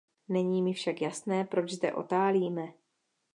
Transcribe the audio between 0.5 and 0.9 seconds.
mi